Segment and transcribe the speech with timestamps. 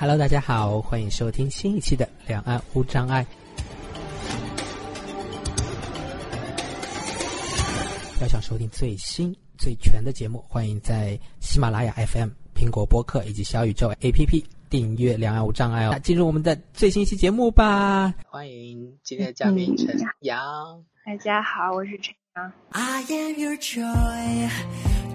[0.00, 3.22] Hello，大家好，欢迎收听新一期的《两岸无障碍》。
[8.22, 15.98] 要想收听最新最全的节目，欢迎在喜马拉雅 FM、苹果播客以及小宇宙 APP 订阅《两岸无障碍》哦。
[16.02, 18.14] 进入我们的最新一期节目吧！
[18.24, 20.82] 欢迎今天的嘉宾陈阳。
[21.04, 22.50] 大家好，我是陈阳。
[22.70, 24.48] I am your joy,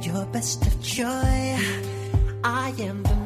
[0.03, 1.57] your best of joy.
[2.43, 3.24] I am the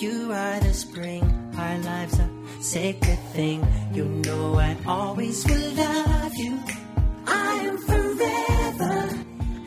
[0.00, 1.22] you are the spring.
[1.56, 2.28] Our lives a
[2.62, 3.66] sacred thing.
[3.92, 6.58] You know I always will love you.
[7.26, 9.08] I am forever.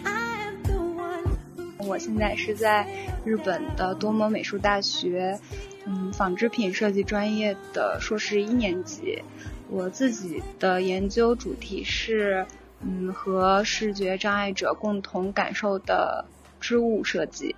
[0.05, 1.37] I am the one.
[1.85, 2.87] 我现在是在
[3.25, 5.37] 日本的多摩美术大学，
[5.85, 9.21] 嗯，纺织品设计专业的硕士一年级。
[9.69, 12.45] 我自己的研究主题是，
[12.81, 16.25] 嗯，和视觉障碍者共同感受的
[16.59, 17.55] 织物设计，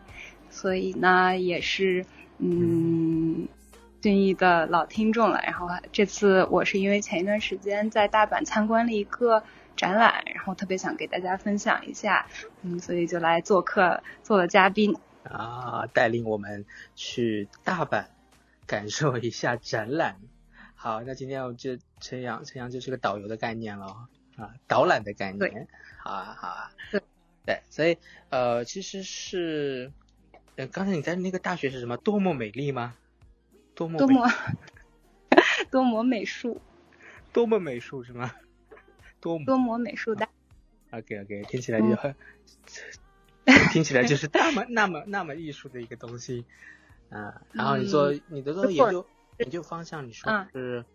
[0.49, 2.05] 所以呢，也是
[2.37, 3.47] 嗯，
[4.01, 5.41] 俊逸的老听众了。
[5.43, 9.43] 然后这次我是因为前一段时间在大阪参观了一个
[9.75, 12.27] 展览，然后特别想给大家分享一下，
[12.61, 18.05] 嗯，所以就来做客做了嘉宾啊，带领我们去大阪
[18.67, 20.17] 感受一下展览。
[20.75, 23.85] 好，那今天我就陈阳，陈阳就是个导游的概念了
[24.35, 25.67] 啊，导览的概念。
[25.97, 26.71] 好啊，好啊。
[26.91, 27.01] 对，
[27.45, 27.97] 对，所以
[28.29, 29.93] 呃，其实是，
[30.55, 31.97] 呃，刚才你在那个大学是什么？
[31.97, 32.95] 多么美丽吗？
[33.75, 34.27] 多么多么
[35.71, 36.61] 多么美术？
[37.31, 38.31] 多么美术是吗？
[39.19, 40.29] 多多么美术大。
[40.91, 42.15] OK OK，听起来就很，
[43.71, 46.45] 听起来就是那么那么那么艺术的一个东西
[47.09, 47.41] 啊。
[47.51, 49.05] 然后你做你的做研究。
[49.39, 50.85] 研究方向，你说是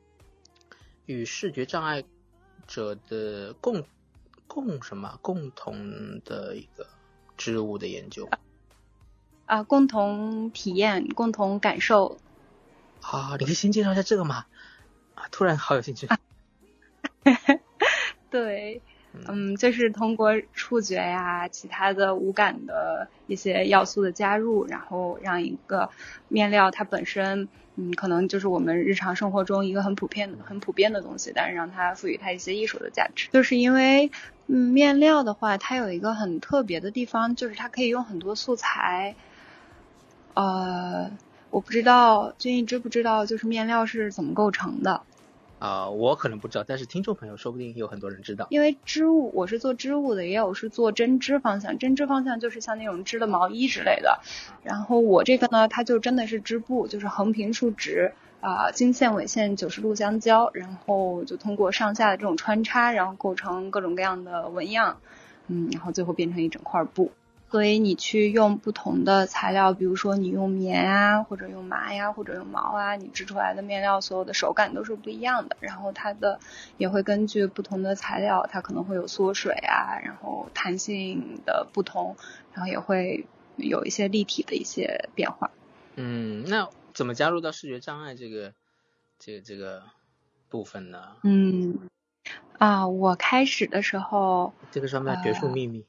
[1.07, 2.05] 与视觉障碍
[2.69, 3.85] 者的共
[4.47, 6.87] 共什么共同的一个
[7.37, 8.39] 植物的研究啊，
[9.67, 12.19] 共同体验、共同感受。
[13.01, 14.47] 好，你可以先介绍一下这个吗？
[15.15, 16.07] 啊，突然好有兴趣。
[18.31, 18.83] 对。
[19.27, 25.91] 嗯，就是通过触觉呀，其他的无感的一些要素的加入，然后让一个
[26.29, 33.29] 面料它本身，嗯，可能就是我们日常生活中一个很普遍、很普遍的东西，但是让它赋予它一些艺术的价值。
[33.33, 34.11] 就是因为，
[34.47, 39.17] 嗯，面料的话，它有一个很特别的地方，就是它可以用很多素材。
[40.35, 41.11] 呃，
[41.51, 45.03] 我不知道君毅知不知道，就是面料是怎么构成的。
[45.59, 48.47] 啊，我可能不知道，但是听众朋友说不定有很多人知道。
[48.51, 51.79] 因为织物，我是做织物的，也有是做针织方向。
[51.79, 54.21] 针织方向就是像那种织的毛衣之类的。
[54.63, 65.01] 然后我这个呢，它就真的是织布，就是横平竖直啊，经线纬线九十度相交，然后就通过上下的这种穿插，然后构成各种各样的纹样，
[65.49, 67.11] 嗯，然后最后变成一整块布。
[67.51, 75.57] 所以你去用不同的材料，比如说你用棉啊，或者用麻呀，或者用毛啊，你织出来的面料所有的手感都是不一样的。
[75.61, 76.41] 然后它的
[76.77, 82.17] 也会根据不同的材料，它可能会有缩水啊，然后弹性的不同，
[82.53, 83.27] 然后也会
[83.57, 85.51] 有一些立体的一些变化。
[85.97, 88.53] 嗯，那怎么加入到视觉障碍这个
[89.19, 89.85] 这个这个
[90.51, 91.17] 部分呢？
[91.23, 91.79] 嗯，
[92.59, 95.81] 啊，我开始的时候，这个上面学术秘密。
[95.81, 95.87] 呃，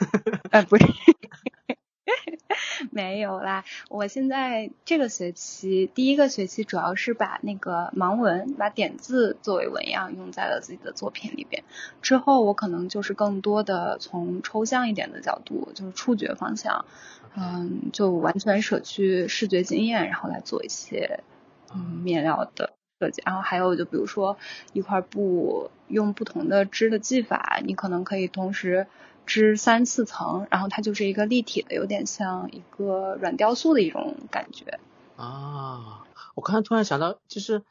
[0.68, 0.86] 不是，
[2.90, 3.64] 没有啦。
[3.88, 11.64] 我现在这个学期第一个学期主要是把那个盲文，把点字作为纹样用在了自己的作品里边。
[12.02, 16.84] 之后我可能就是更多的从抽象一点的角度，就是触觉方向，
[17.36, 21.20] 嗯，就完全舍去视觉经验，然后来做一些
[21.74, 23.22] 嗯面料的设计。
[23.24, 24.36] 然后还有就比如说
[24.72, 28.86] 一块布用不同的织的技法，你可能可以同时。
[29.26, 34.80] 织三四层，然后它就是一个立体的，有点像一个软雕塑的一种感觉。
[35.16, 36.04] 啊，
[36.34, 37.62] 我刚才突然想到，就是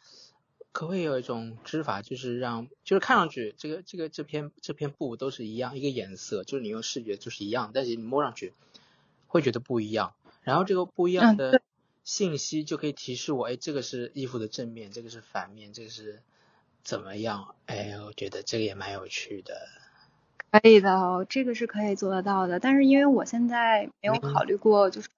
[0.72, 8.54] 可不可以有一种织法，就是让，就是看上去这个这个这片这片布都是一样一个颜色，就是你用视觉就是一样，但是你摸上去
[9.28, 10.14] 会觉得不一样。
[10.42, 11.62] 然后这个不一样的
[12.04, 16.22] 信息就可以提示我，哎，这个是衣服的正面，这个是反面，这个是
[16.84, 17.56] 怎么样？
[17.66, 19.68] 哎，我觉得这个也蛮有趣的。
[20.52, 22.60] 可以的，这个是可以做得到的。
[22.60, 25.10] 但是因为我现在没有考虑过，就是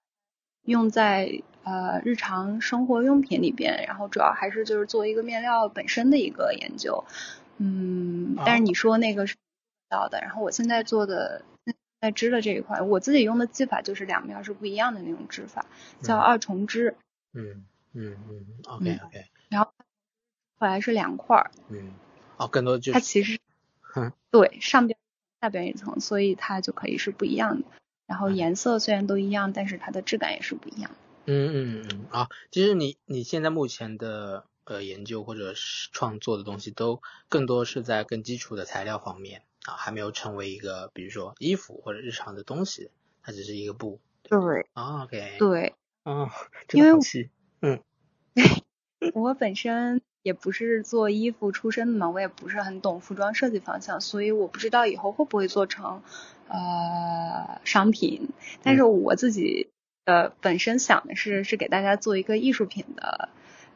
[0.63, 7.05] 用在呃日常生活用品里边，然后主要还是就是做一个面料本身的一个研究。
[7.57, 9.35] 嗯，但是你说那个是
[9.89, 11.43] 到的，然后我现在做的
[12.01, 15.65] 在织的这一块，我自己用的技法就是两面是不一样的那种织法，
[16.01, 16.95] 叫二重织。
[17.33, 19.25] 嗯嗯嗯，OK OK。
[19.49, 19.71] 然后
[20.57, 21.51] 后来是两块儿。
[21.69, 21.93] 嗯。
[22.37, 23.39] 哦，更多就是它其实，
[24.31, 24.97] 对上边。
[25.41, 27.67] 下边一层，所以它就可以是不一样的。
[28.05, 30.91] 然后颜色虽然都一样，但是它的质感也是不一样。
[31.25, 42.91] 嗯嗯嗯啊，其实你你现在目前的呃研究或者是创作的东西，都更多是在更基础的材料方面啊，还没有成为一个比如说衣服或者日常的东西，
[43.23, 43.99] 它只是一个布。
[44.23, 44.67] 对。
[44.73, 45.38] 啊，OK。
[45.39, 45.73] 对。
[46.03, 46.29] 哦，
[46.73, 46.99] 因为
[47.61, 47.81] 嗯，
[49.13, 56.01] 我本身也不是做衣服出身的嘛，我也不是很懂服装设计方向，所以我不知道以后会不会做成
[56.47, 58.29] 呃商品，
[58.63, 59.69] 但是我自己。
[60.03, 63.29] 的，本身想的是是给大家做一个艺术品的，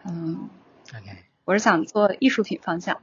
[0.03, 0.49] 嗯
[0.89, 2.99] ，OK，我是想做艺术品方向，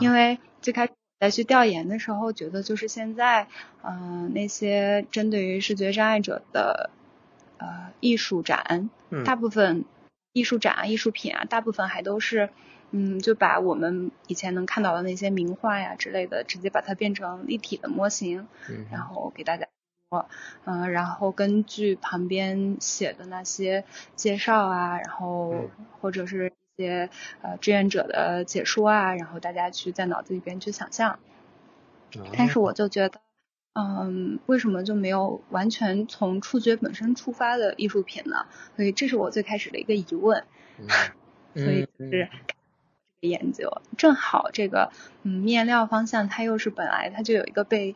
[0.00, 3.46] 因为最开始在去调研的时候，觉得就是现在，
[3.84, 6.90] 嗯，那些针对于视觉障碍者的
[7.58, 8.90] 呃艺术展，
[9.24, 9.84] 大部分
[10.32, 12.50] 艺术展啊、艺术品啊，大部分还都是，
[12.96, 18.46] 嗯，就把我们以前能看到的那些名画呀之类的，直接把它变成立体的模型，
[18.92, 19.66] 然后给大家。
[20.64, 25.68] 嗯，然后根据旁边写的那些介绍啊，然后
[26.00, 27.10] 或者是一些
[27.42, 31.18] 呃志愿者的解说啊，然后大家去在脑子里边去想象。
[32.38, 33.20] 但是我就觉得，
[33.72, 38.46] 嗯，为什么就没有完全从触觉本身出发的艺术品呢？
[38.76, 40.44] 所以这是我最开始的一个疑问。
[41.56, 42.28] 所以就是
[43.26, 44.92] 研究，正好这个
[45.22, 47.94] 嗯面料方向它又是本来它就有一个被。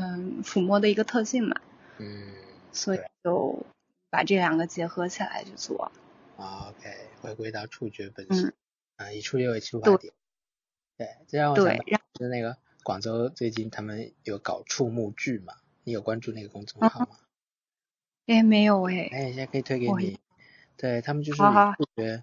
[0.00, 1.56] 嗯，抚摸的一个特性嘛，
[1.96, 2.32] 嗯，
[2.70, 3.66] 所以就
[4.10, 5.90] 把这两个结合起来去做。
[6.36, 8.54] OK，回归到触觉本身，
[8.94, 10.12] 啊，以触觉为出发点。
[10.96, 17.08] 对，这让我想到就是那个广州最近他们有搞触目剧嘛，你有关注那个公众号吗？
[18.26, 19.08] 哎，没有哎。
[19.10, 20.20] 哎，现在可以推给你。
[20.76, 21.44] 对他们就是触
[21.96, 22.22] 觉，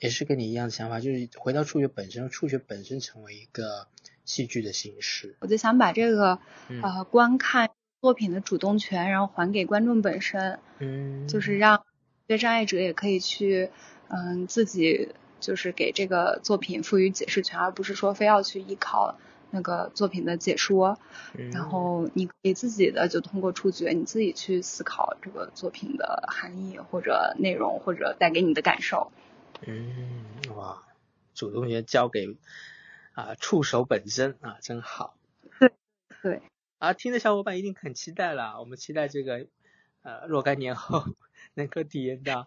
[0.00, 3.86] 也是跟你一样的想法，就是回到触觉本身，触觉本身成为一个。
[4.28, 6.38] 戏剧的形式，我就想把这个
[6.82, 7.70] 呃观看
[8.02, 11.86] 作品的主动权，然后还给观众本身，嗯，就是让
[12.26, 13.70] 对障碍者也可以去
[14.08, 19.16] 嗯自己就是给这个作品赋予解释权，而不是说非要去依靠
[19.50, 20.98] 那个作品的解说，
[21.50, 29.10] 然后你可以自己的就通过触觉，你自己去思考这个作品的含义或者内容或者带给你的感受。
[29.66, 30.24] 嗯，
[30.54, 30.82] 哇，
[31.34, 32.36] 主动权交给。
[33.12, 35.16] 啊，触手本身啊，真好。
[35.58, 35.72] 对
[36.22, 36.42] 对。
[36.78, 38.60] 啊，听的小伙伴一定很期待了。
[38.60, 39.48] 我们期待这个
[40.02, 41.04] 呃若干年后
[41.54, 42.46] 能够体验到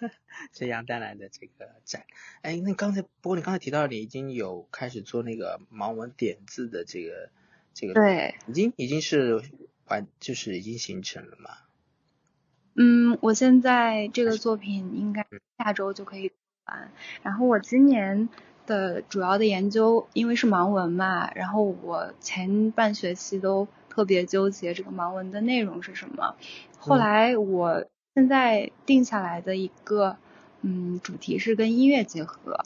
[0.52, 2.06] 这样带来的这个展。
[2.40, 7.28] 哎，那刚才不过你刚才提到你已经有开始做那个盲文点字的这个
[7.74, 9.42] 这个，对，已经已经是
[9.86, 11.58] 完就是已经形成了嘛？
[12.74, 15.26] 嗯，我现在这个作品应该
[15.58, 16.32] 下周就可以
[16.66, 16.90] 完。
[17.22, 18.28] 然后我今年。
[18.66, 26.34] 的主要的研究，因为是盲文嘛，然后我前半学期都特别纠结这个盲文的内容是什么。
[26.76, 27.86] 后来我
[28.16, 30.16] 现在定下来的一个
[30.62, 32.64] 嗯主题是跟音乐结合。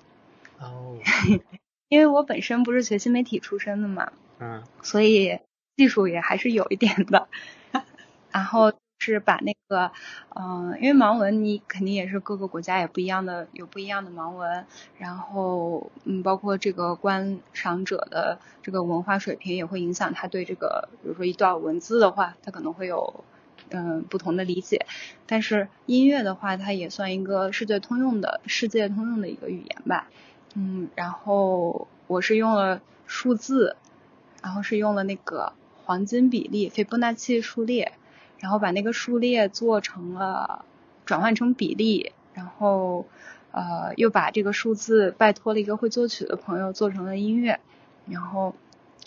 [0.58, 0.96] 哦。
[1.90, 5.38] 因为我本身不是学新媒体出身的嘛，嗯，所以
[5.76, 7.28] 技术也还是有一点的。
[8.32, 8.72] 然后。
[9.00, 9.90] 是把那个，
[10.36, 14.66] 嗯，因为盲文你肯定也是各个国家也不一样的，有不一样的盲文，
[14.98, 23.24] 然后，嗯，包括这个观赏者的这个文化水平也会影响他对这个，比如说一段文字的话，他可能会有，
[23.70, 24.84] 嗯，不同的理解。
[25.26, 30.08] 但是音乐的话，它也算一个世界通用的、世界通用的一个语言吧，
[30.54, 33.76] 嗯，然后我是用了数字，
[34.42, 37.92] 然后是用了那个黄金比例斐波那契数列。
[38.40, 40.64] 然后把那个数列做成了
[41.04, 43.06] 转换成比例，然后
[43.52, 47.60] 呃又把这个数字拜托了一个会作曲的朋友做成了音乐，
[48.08, 48.54] 然后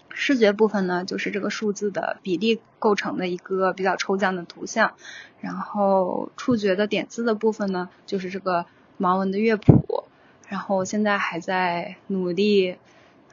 [0.10, 4.94] 视觉部分呢就是这个数字的比例构成的一个比较抽象的图像，
[5.42, 8.68] 然后触觉的点字的部分呢就是这个
[9.00, 10.04] 盲文的乐谱，
[10.48, 12.78] 然后现在还在努力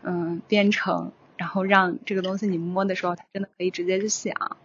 [0.03, 4.57] 嗯编程，然后让这个东西你摸的时候它真的可以直接去想。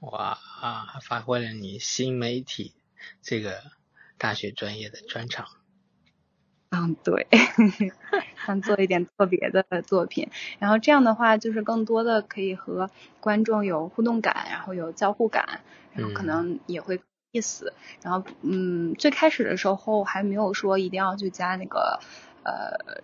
[0.00, 0.98] 哇啊！
[1.02, 2.74] 发挥了你新媒体
[3.22, 3.62] 这个
[4.18, 5.46] 大学专业的专长。
[6.70, 7.26] 嗯，对，
[8.44, 15.62] 想做一点特别的作品，然后这样的话就是更多的可以和观众有互动感，然后有交互感，
[15.92, 17.00] 然后可能也会
[17.32, 17.72] 意思。
[18.02, 22.00] 然后嗯，最开始的时候还没有说一定要去加那个
[22.44, 23.02] 呃。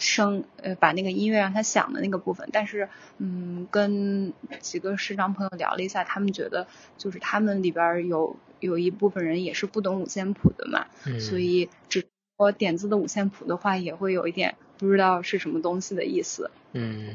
[0.00, 2.88] 声呃把那个音乐让他响的那个部分，但是
[3.18, 6.66] 嗯跟几个视障朋友聊了一下，他们觉得
[6.96, 10.86] 就是他们里边有有一部分人也是不懂五线谱的嘛，
[11.20, 16.50] 所以只说点字的五线谱的话，也会有一点不知道是什么东西的意思。
[16.72, 17.14] 嗯，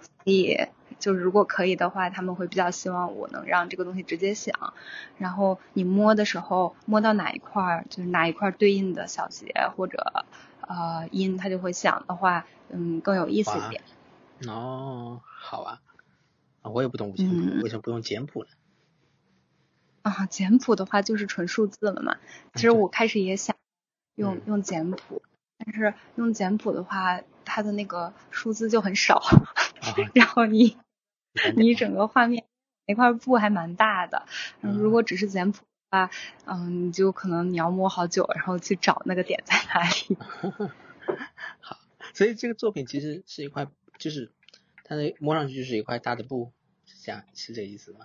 [0.00, 0.58] 所以
[0.98, 4.74] 就是如果可以的话，他们会比较希望我能让这个东西直接响，
[5.16, 10.26] 然后你摸的时候摸到哪一块，就是哪一块对应的小节或者
[10.66, 13.82] 呃音，它就会响的话，嗯，更有意思一点。
[14.48, 15.80] 哦，好啊，
[16.62, 18.50] 啊我也不懂五线谱，为什么不用简谱呢？
[20.02, 22.16] 啊，简谱的话就是纯数字了嘛。
[22.54, 23.56] 其实我开始也想
[24.14, 25.22] 用用简谱，
[25.58, 29.22] 但是用简谱的话，它的那个数字就很少，
[30.14, 30.76] 然后你
[31.56, 32.44] 你整个画面
[32.86, 34.26] 那块布还蛮大的。
[34.60, 36.10] 如果只是简谱的话，
[36.46, 40.16] 嗯，你就可能你要摸好久，然后去找那个点在哪里。
[41.60, 41.78] 好，
[42.12, 43.66] 所以这个作品其实是一块，
[43.98, 44.32] 就是
[44.84, 46.52] 它的摸上去就是一块大的布，
[46.84, 48.00] 是这样，是这意思吗？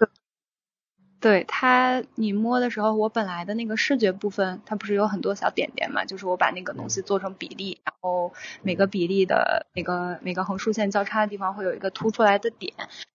[1.19, 6.03] 对它，你摸的时候，我本来的那个视觉部分，它不是有很多小点点嘛？
[6.03, 8.33] 就是我把那个东西做成比例，然后
[8.63, 12.73] 每个比例的每个每个横竖线交叉的地方会有一个凸出来的点，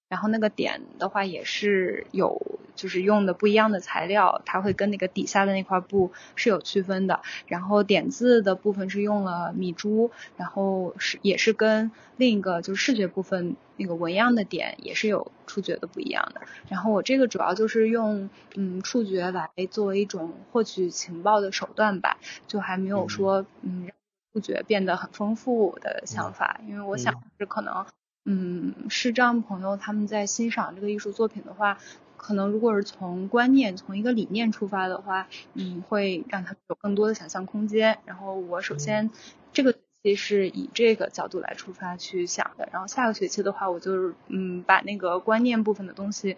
[0.09, 2.41] 然后那个点的话也是有，
[2.75, 7.21] 就是用的不一样的材料，它会跟那个底下的那块布是有区分的。
[7.47, 13.57] 然后点字的部分是用了米珠，然后是也是跟另一个就是视觉部分。
[13.79, 23.93] 那个纹样的点也是有触觉的不一样的，然后我这个主要就是用嗯触觉来作为一种获取情报的手段吧，就还没有说嗯让
[24.33, 27.85] 触觉变得很丰富的想法，因为我想是可能
[28.27, 31.79] 嗯视障朋友他们在欣赏这个艺术作品的话，
[32.19, 39.11] 可能如果是从观念从一个理念出发的话，嗯会让他们有更多的想象空间，然后我首先
[39.55, 39.75] 这个。
[40.15, 46.37] 是以这个角度来出发去想的，然后下个学期的话，我就是嗯把那个观念部分的东西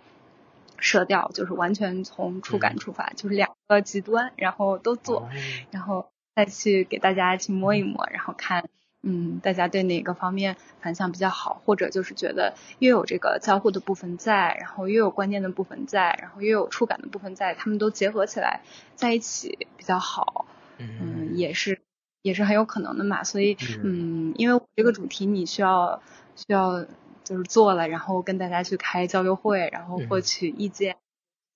[0.79, 5.29] 舍掉，就是完全从触感出发，就是两个极端，然后都做，
[5.71, 8.71] 然后再去给大家去摸一摸，然后看
[9.03, 18.63] 嗯大家对哪个方面反响比较好，或者就是觉得又有这个交互的部分在，然后又有观念的部分在，然后又有触感的部分在，他们都结合起来
[18.95, 20.47] 在一起比较好，
[20.79, 21.81] 嗯也是。
[22.23, 26.03] 也是很有可能的嘛，所以嗯，因为我这个主题你需要
[26.35, 26.85] 需要
[27.23, 30.97] 就是做了，然后跟大家去开交流会，然后获取意见，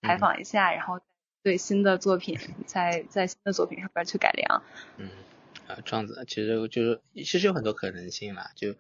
[0.03, 1.01] 采访一下，然后
[1.43, 4.63] 对新的作品在在新的作品上边去改良。
[4.99, 5.09] 嗯，
[5.75, 8.75] 啊，这样子其实就是其实有很多可能性啦，就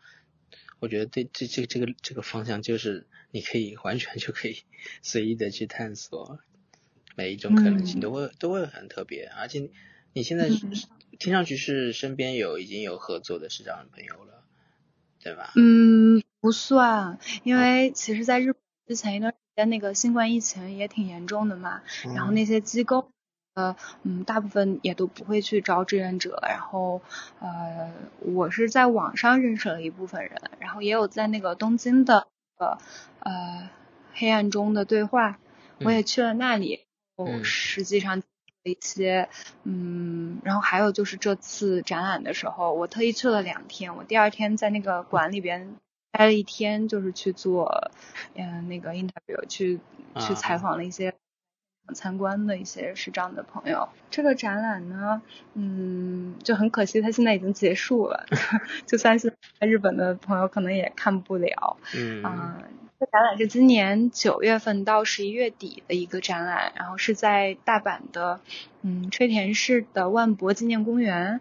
[0.78, 4.62] 我觉得对这这这个这个方向就是你可以完全就可以
[5.02, 6.38] 随意的去探索
[7.16, 9.70] 每一种可能性都会都会很特别，而且
[10.12, 10.66] 你现在是。
[11.18, 14.44] 听上去是身边有已经有合作的市场朋友了，
[15.22, 15.52] 对吧？
[15.56, 21.82] 嗯，不算，因为其实在日本之前一段时间那个新冠疫情也挺严重的嘛，
[22.14, 23.12] 然后那些机构
[23.54, 27.02] 呃嗯大部分也都不会去招志愿者，然后
[27.40, 32.28] 呃我是在网上认识了一部分人，然后也有在那个东京的
[32.58, 32.78] 呃
[33.20, 33.70] 呃
[34.14, 35.38] 黑暗中的对话，
[35.80, 38.22] 我也去了那里，哦实际上。
[38.64, 39.28] 一些，
[39.64, 43.96] 嗯，然后还有就是这次展览的时候，我特意去了两天。
[43.96, 45.74] 我第二天在那个馆里边
[46.12, 47.90] 待了一天，就是去做，
[48.36, 49.80] 嗯，那个 interview，去
[50.20, 51.12] 去采访了一些
[51.94, 53.88] 参观的一些视障的朋友。
[54.10, 55.22] 这个展览呢，
[55.54, 58.26] 嗯，就很可惜，它现在已经结束了，
[58.86, 62.22] 就算是在日本的朋友可能也看不了，嗯。
[63.00, 68.38] 这展览是今年九月份到十一月底的一个展览，然后是在大阪的
[68.82, 71.40] 嗯吹田市的万博纪念公园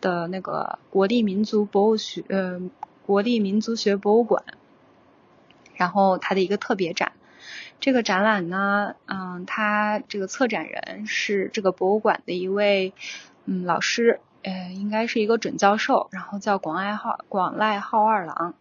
[0.00, 2.60] 的那个国立民族博物学呃
[3.04, 4.44] 国立民族学博物馆，
[5.74, 7.10] 然后它的一个特别展。
[7.82, 12.92] 这个展览呢，嗯，它这个策展人是这个博物馆的一位
[13.44, 18.54] 嗯老师，呃，应该是一个准教授，然后叫广爱浩广濑浩二郎。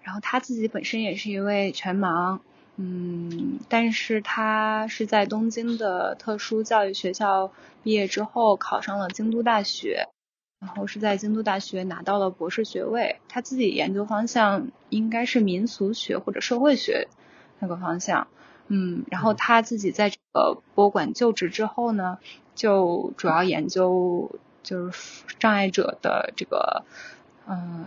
[0.00, 2.40] 然后他自己本身也是一位全盲，
[2.76, 7.52] 嗯，但是他是在东京的特殊教育学校
[7.82, 10.08] 毕业之后考上了京都大学，
[10.60, 13.20] 然后是在京都大学拿到了博士学位。
[13.28, 17.08] 他自己研究方向应该是民俗学或者社会学
[17.58, 18.28] 那个方向，
[18.74, 22.18] 嗯，然后他自己在这个博物馆就职之后呢，
[22.54, 24.30] 就主要研究
[24.62, 26.84] 就是障碍者的这个，
[27.46, 27.84] 嗯。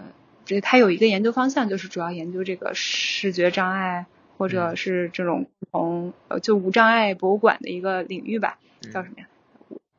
[0.48, 4.06] 这他有一个研究方向，就是主要研究这个视觉障碍
[4.38, 8.60] 或者是这种从呃就无障碍博物馆的一个领域吧，
[8.94, 9.28] 叫什么呀？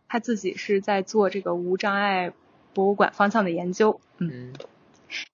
[0.06, 2.32] 他自己是在做这个无障碍
[2.74, 4.52] 博物馆方向的研究，嗯。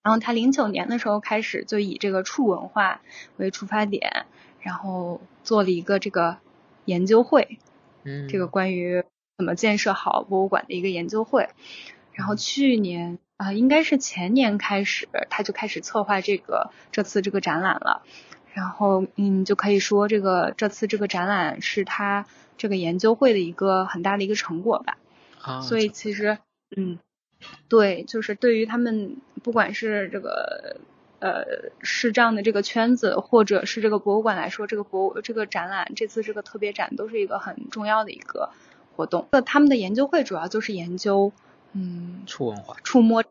[0.01, 3.01] 然后他零九年的时候开始就以这个触文化
[3.37, 4.25] 为出发点，
[4.63, 6.37] 然后做了一个这个
[6.85, 7.59] 研究会，
[8.03, 9.03] 嗯，这个关于
[9.37, 11.49] 怎么建设好博物馆的一个研究会。
[12.13, 13.19] 然后去年。
[13.35, 18.03] 啊，应该是前年开始，他就开始策划这个这次这个展览了。
[18.53, 22.27] 然后嗯，就可以说这个这次这个展览是他
[22.57, 24.97] 这个研究会的一个很大的一个成果吧。
[25.41, 26.37] 啊，所以其实
[26.77, 26.99] 嗯，
[27.67, 30.77] 对，就是对于他们不管是这个
[31.23, 38.51] 呃视障的这个圈子，或者是这个博物馆来说，这个博这个展览这次这个特别展都是一个很重要的一个
[38.95, 39.27] 活动。
[39.31, 41.31] 那他们的研究会主要就是研究
[41.71, 43.23] 嗯触文化，触摸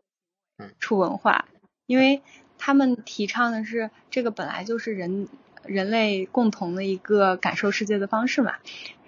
[0.57, 1.45] 嗯触文化，
[1.85, 2.21] 因为。
[2.65, 5.27] 他们提倡的是，这个本来就是人
[5.65, 8.53] 人类共同的一个感受世界的方式嘛。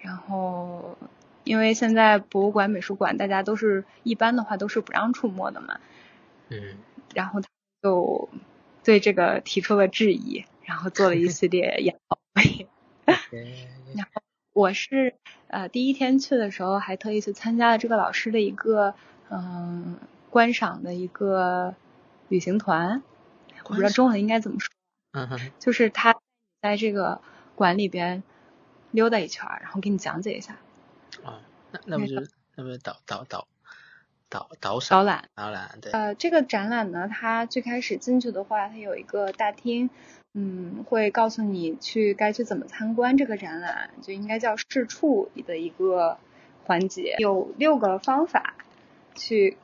[0.01, 0.97] 然后，
[1.45, 5.79] 因为现在博物馆、美术馆，大家都是一般的话都是不让触摸的嘛。
[6.49, 6.75] 嗯。
[7.13, 7.47] 然后他
[7.81, 8.27] 就
[8.85, 12.67] 对这个提出了质疑，然后做了一系列研讨会。
[13.95, 14.21] 然后
[14.53, 15.15] 我是
[15.47, 18.93] 呃第一天去的时候，还特意去参加了这个老师的一个
[19.29, 19.97] 嗯
[20.29, 21.73] 观赏的一个
[22.29, 23.01] 旅行团。
[23.63, 24.69] 我不知道中文应该怎么说，
[25.13, 26.15] 嗯哼，就是他
[26.61, 27.19] 在这个
[27.55, 28.21] 馆里边
[28.91, 30.59] 溜达一圈，然后给你讲解一下。
[31.23, 33.47] 哦，那那不是那不是导导导
[34.35, 35.91] 导导导览导览对。
[35.93, 39.89] 呃，这个展览呢，它最开始进去的话，它有一个大厅，
[40.33, 46.17] 嗯，会告诉你去该去怎么参观这个展览，就应该叫试触的一个
[46.65, 48.55] 环节，有六个方法
[49.15, 49.57] 去。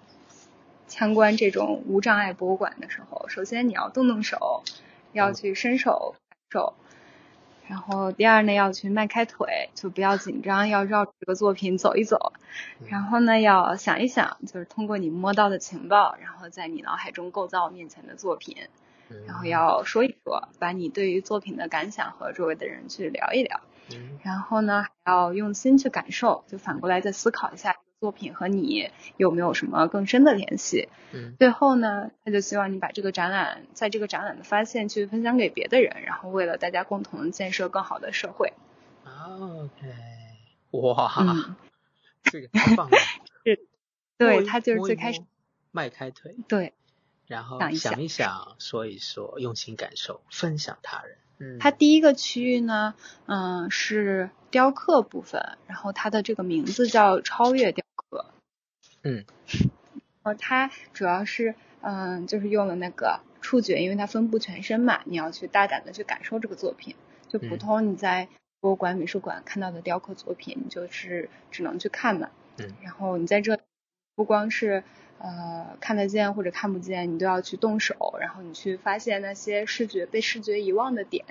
[0.94, 4.62] 参观这种无障碍博物馆的时候，首先你要动动手，
[5.14, 6.74] 要去伸手感受，
[7.72, 12.34] 然后第二呢要去迈开腿，就不要紧张，要绕这个作品走一走，
[12.90, 18.58] 然后呢要想一想，就是通过你摸到的情报，然后在你脑海中构造面前的作品，
[19.26, 23.62] 然后要说一说，把你对于作品的感想和周围的人去聊一聊，
[24.22, 27.78] 然后呢还要用心去感受，就反过来再思考一下。
[28.02, 30.90] 作品和你有没有什么更深的联系？
[31.14, 38.54] 嗯，最后呢，他就希望你把这个展览，在这个展览的发现去分享给别的人，然后为了大家共同建设更好的社会。
[39.06, 39.94] OK，
[40.72, 41.56] 哇，
[42.24, 42.98] 这个太棒了！
[43.46, 43.68] 是，
[44.18, 45.22] 对他就是最开始
[45.70, 46.74] 迈开腿，对，
[47.28, 51.18] 然后想一想，说一说，用心感受，分享他人。
[51.38, 52.96] 嗯，它第一个区域呢，
[53.28, 57.81] 嗯，是雕刻部分，然后它的这个名字叫超越雕。
[59.04, 59.26] 嗯，
[60.22, 66.96] 哦，它主要是嗯，就是用了那个触觉，因为它分布全身嘛，你要去大胆的去感受这个作品。
[67.28, 68.28] 就普通你在
[68.60, 72.30] 博物馆、美术馆看到的雕刻作品，你就是只能去看嘛。
[72.58, 72.72] 嗯。
[72.84, 73.58] 然后你在这
[74.14, 74.84] 不光是
[75.18, 81.26] 呃看得见或者看不见，你都要去动手，然后你去发现那些视觉被视觉遗忘的点，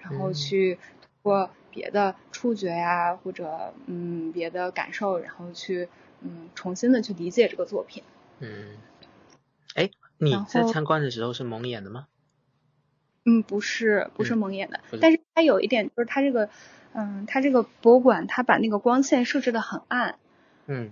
[0.00, 5.88] 然后去通过别的触觉呀或者嗯别的感受，然后去。
[6.24, 8.02] 嗯，重新的去理解这个作品。
[8.40, 8.78] 嗯，
[9.74, 12.08] 哎，你在参观的时候是蒙眼的吗？
[13.26, 14.80] 嗯，不是，不是蒙眼的。
[15.00, 16.48] 但是它有一点就是它这个，
[16.94, 20.18] 嗯，它这个博物馆它把那个光线设置的很暗。
[20.66, 20.90] 嗯。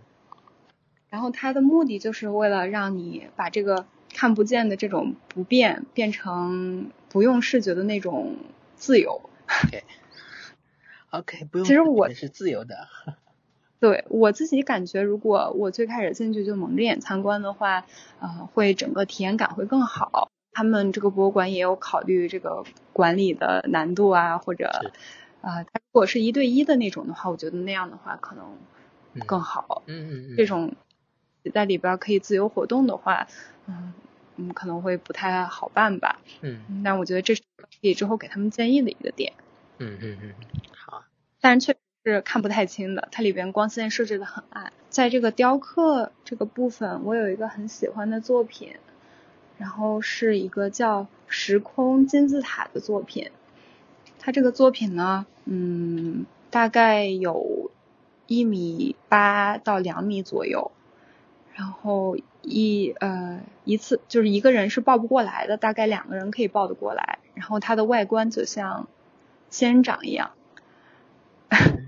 [1.10, 8.36] 然后它的目的就是为了让你把这个看不见的这种不变变成不用视觉的那种
[8.76, 9.30] 自由。
[9.64, 9.84] OK。
[11.10, 11.66] OK，不用。
[11.66, 12.88] 其实我是自由的。
[13.82, 17.84] 对我自己感觉，如果我最开始进去就蒙着眼参观的话，
[18.20, 20.30] 呃，会整个体验感会更好。
[20.52, 24.70] 他们这个博物馆也有考虑这个管理的难度啊，或者，
[25.40, 28.56] 呃，它如果是一对一的那种的话，我觉得那样的话可能
[29.26, 29.82] 更好。
[29.86, 30.36] 嗯嗯嗯。
[30.36, 30.72] 这种
[31.52, 33.26] 在里边可以自由活动的话，
[33.66, 33.92] 嗯
[34.36, 36.20] 嗯，可能会不太好办吧。
[36.42, 36.82] 嗯。
[36.84, 39.32] 但我觉得这是可以之后给他们建议的一个点。
[39.78, 40.32] 嗯嗯嗯，
[40.72, 41.02] 好。
[41.40, 41.81] 但是确。
[42.04, 44.72] 是看不太清的，它里边光线设置的很暗。
[44.90, 48.74] 在这个雕刻这个部分，我有一个很喜欢的作品，
[49.56, 53.30] 然后是一个叫《时空金字塔》的作品。
[54.18, 57.70] 它这个作品呢，嗯，大概有
[58.26, 60.72] 一米八到两米左右，
[61.54, 67.20] 然后一呃一次就是一个人是抱不过来的，大概两个人可以抱得过来。
[67.34, 68.88] 然后它的外观就像
[69.50, 70.32] 仙人掌一样。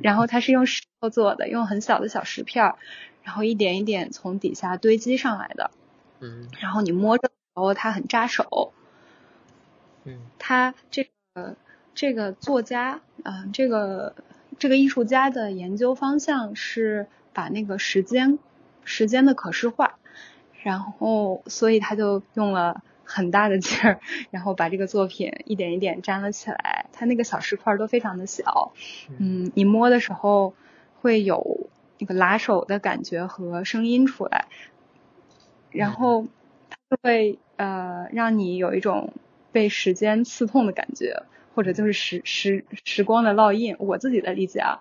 [0.05, 2.77] 然后它是用石头做的，用很小的小石片儿，
[3.23, 5.71] 然后一点一点从底下堆积上来的。
[6.21, 6.47] 嗯。
[6.61, 8.75] 然后你摸着的时候，它很扎手。
[10.05, 10.21] 嗯。
[10.39, 11.57] 他这个
[11.95, 14.15] 这个作家，嗯，这个
[14.59, 18.39] 这个艺术家的研究方向是把那个时间
[18.85, 19.99] 时间的可视化，
[20.63, 22.83] 然后所以他就用了。
[23.05, 26.87] 很大的劲儿，然后把这个作品一点一点粘了起来。
[26.93, 28.73] 它那个小石块都非常的小，
[29.19, 30.55] 嗯，你摸的时候
[31.01, 34.47] 会有那个拉手的感觉和声音出来，
[35.71, 36.27] 然后
[36.71, 39.13] 它会呃让你有一种
[39.53, 41.23] 被时间刺痛的感觉，
[41.55, 44.81] 或者就是时时时光的烙印，我自己的理解啊。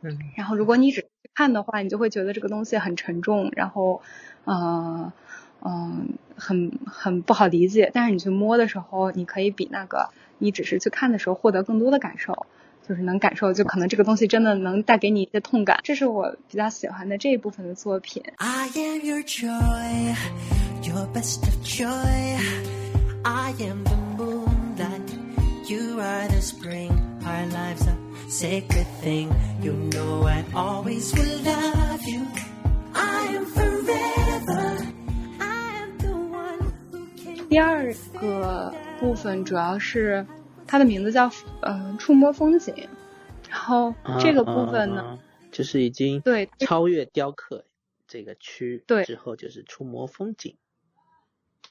[0.00, 4.00] 嗯 然后如果你只看的话，你就会觉得这个东西很沉重，然后，
[4.46, 5.12] 嗯、
[5.64, 7.90] 嗯、很很不好理解。
[7.92, 12.46] 但是你去摸的时候，你可以比那个你只是去看的时候获得更多的感受，
[12.88, 15.80] 就是能感受，就可能这个东西真的能带给你一些痛感。
[15.82, 18.22] 这是我比较喜欢的这一部分的作品。
[18.36, 20.14] I am your joy,
[20.82, 22.38] your best of joy.
[23.22, 25.10] I am the moonlight,
[25.68, 26.90] you are the spring.
[27.22, 27.94] Our lives a
[28.30, 29.28] sacred thing.
[29.62, 32.26] You know I always will love you.
[32.94, 33.44] I am
[37.50, 40.24] 第二个部分主要是
[40.68, 41.28] 它的名字叫
[41.62, 42.88] 呃触摸风景，
[43.50, 45.18] 然后这个部分呢，啊啊啊
[45.50, 47.64] 就是已经对超越雕刻
[48.06, 50.56] 这个区对之后，就是触摸风景。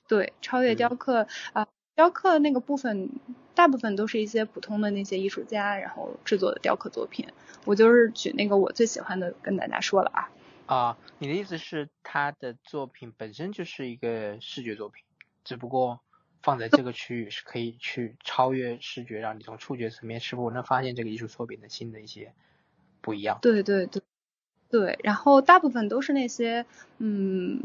[0.06, 1.66] 对，超越雕刻啊、
[1.96, 3.10] 雕刻那个部分，
[3.56, 7.26] 大部分都是一些普通的那些艺术家，然后制作的雕刻作品。
[7.64, 10.30] 我就是举那个我最喜欢的跟大家说了啊。
[10.66, 15.06] 啊，你的意思是他的作品本身就是一个视觉作品，
[15.50, 16.00] 只不过
[16.44, 22.36] 放在这个区域是可以去超越视觉，让你从触觉层面是否能发现这个艺术作品的新的一些
[23.02, 23.40] 不一样。
[23.42, 24.04] 对对对
[24.70, 26.68] 对，然后大部分都是那些
[27.00, 27.60] 嗯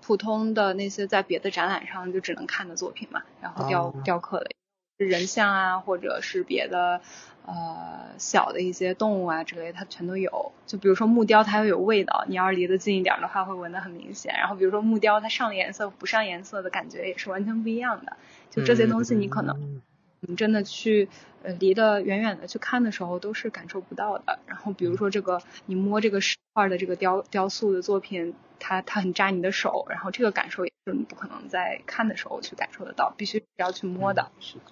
[0.00, 4.56] 普通的那些在别的展览上就只能看的作品嘛，然后雕、哦雕刻的是
[4.98, 7.00] 人像啊，或者是别的
[7.44, 10.52] 呃小的一些动物啊之类的，它全都有。
[10.66, 14.34] 就比如说木雕，它又有味道，你要是离得近一点的话，会闻得很明显。
[14.34, 18.16] 然后比如说木雕，它上颜色不上颜色的感觉也是完全不一样的。
[18.50, 19.82] 就这些东西，你可能嗯
[20.20, 21.08] 你真的去
[21.42, 24.38] 呃离得远远的去看的时候，都是感受不到的。
[24.46, 34.30] 然后比如说这个，你摸这个石块的这个雕雕塑的作品，它它很扎你的手，然后这个感受也是你不可能在看的时候去感受得到，必须是要去摸的。
[34.36, 34.64] 嗯，是的。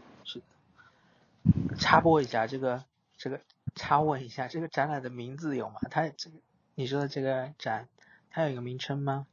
[1.79, 2.85] 插播一下，这个
[3.17, 3.41] 这个
[3.75, 5.81] 插问一下，这个展览的名字有吗？
[5.91, 6.37] 它这个
[6.75, 7.89] 你说的这个展，
[8.31, 9.27] 它有一个名称吗？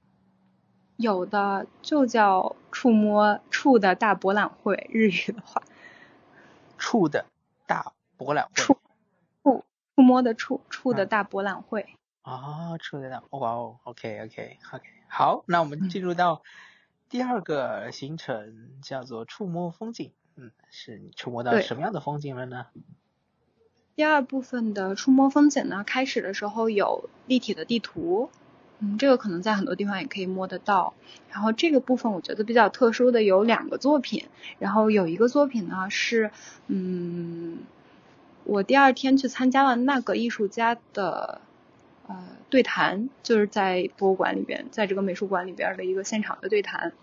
[0.95, 5.61] 有的就叫触摸触的大博览会，日语的话，
[6.77, 7.25] 触的
[7.67, 8.51] 大博览会。
[8.55, 8.77] 触
[9.43, 9.65] 触
[9.95, 11.87] 触摸的触触的嗯大博览会。
[12.23, 16.41] 哦，触的大，哇哦，OK OK OK，好，那我们嗯进入到
[17.09, 20.13] 第二个行程，叫做触摸风景。
[20.39, 22.67] 嗯，是你触摸到什么样的风景了呢？
[23.95, 28.29] 第二部分的触摸风景呢，开始的时候有立体的地图，
[28.77, 30.93] 嗯，这个可能在很多地方也可以摸得到。
[31.31, 34.27] 然后这个部分我觉得比较特殊的有两个作品，
[34.59, 36.29] 然后有一个作品呢是，
[36.67, 37.57] 嗯，
[38.43, 41.41] 我第二天去参加了那个艺术家的
[42.07, 46.93] 呃对谈，就是在博物馆里边，在这个美术馆里边的一个现场的对谈。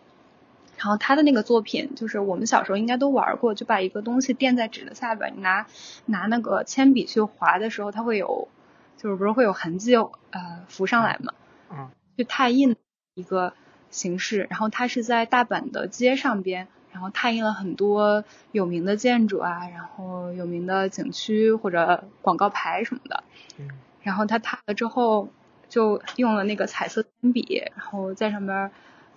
[0.76, 5.66] 然后他的那个作品，就是我们小时候应该都玩过，就把一个东西垫在纸的下边，你拿
[6.06, 8.48] 拿那个铅笔去划的时候，它会有，
[8.96, 11.32] 就是不是会有痕迹呃浮上来嘛？
[11.70, 12.76] 嗯，去拓印
[13.14, 13.54] 一个
[13.90, 14.46] 形式。
[14.50, 23.22] 然后它是在大阪的街上边，然后拓印了很多有名的建筑啊，然后有名的景区或者广告牌什么的。
[23.58, 23.68] 嗯
[24.02, 25.30] 然后他拓了之后，
[25.70, 28.70] 就用了那个彩色铅笔，然后在上面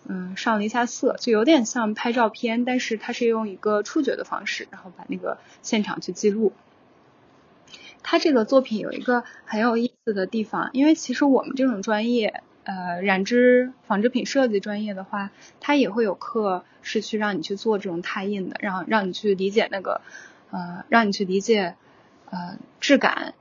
[0.05, 6.53] 嗯上了一下色，就有点像拍照片，但是它是用一个触觉的方式，然后把那个现场去记录。
[8.03, 19.99] 他这个作品有一个很有意思的地方，因为其实我们这种专业，呃，染织纺织品设计专业的话，它也会有课是去让你去做这种拓印的，让让你去理解那个，
[20.51, 21.75] 呃，让你去理解，
[22.29, 23.33] 呃，质感，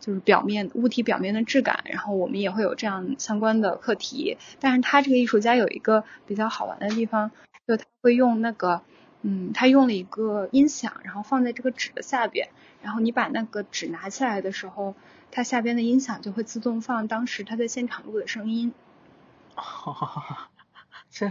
[0.00, 4.38] 就是表面物体表面的质感，然后我们也会有这样相关的课题。
[4.60, 7.30] 但是他这个艺术家有一个比较好玩的地方，
[7.66, 8.82] 就他会用那个，
[9.22, 12.48] 嗯，他用了一个音响，然后放在这个纸的下边，
[12.82, 14.94] 然后你把那个纸拿起来的时候，
[15.30, 18.72] 它下边的音响就会自动放当时他在现场录的声音。
[21.10, 21.30] 这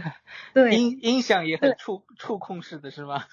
[0.52, 3.24] 对，音音响也很触触控式的是吗？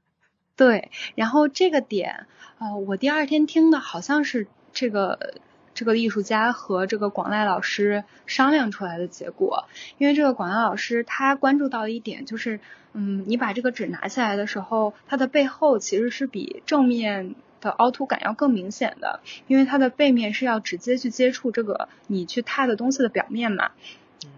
[0.56, 2.26] 对，然后这个点，
[2.58, 4.46] 呃，我第二天听的好像是
[4.76, 5.40] 这个
[5.72, 9.64] 这个艺术家和这个广濑老师商量出来的结果，
[9.96, 12.60] 因为这个广濑老师他关注到的一点就是，
[12.92, 23.70] 嗯，你把这个纸拿起来的时候，它的背后其实是比正面的凹凸感要更明显的，因为它的背面是要直接去接触这个你去踏的东西的表面嘛，
[24.24, 24.30] 嗯。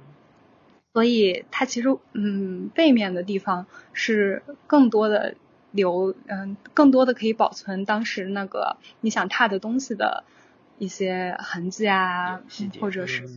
[0.93, 5.35] 所以它其实嗯背面的地方是更多的
[5.71, 10.25] 留嗯更多的可以保存当时那个你想踏的东西的
[10.79, 12.43] 一些痕迹啊
[12.81, 13.29] 或者是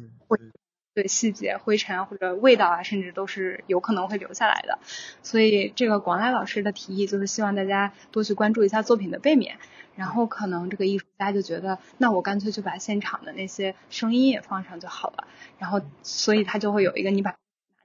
[0.94, 4.78] 对细节、灰尘啊或者味道啊，甚至都是有可能会留下来的。
[5.24, 9.58] 所以这个广濑老师的提议就是希望大家多去关注一下作品的背面，
[9.96, 15.28] 然后可能这个艺术家就觉得，那我干脆就把现场的那些声音也放上就好了。
[15.60, 17.38] 然后所以他就会有一个你把拿